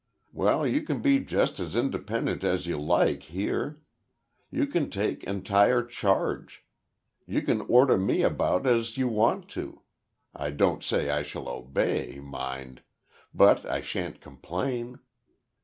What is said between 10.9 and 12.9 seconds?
I shall obey, mind